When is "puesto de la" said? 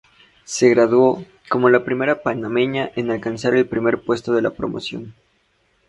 4.01-4.49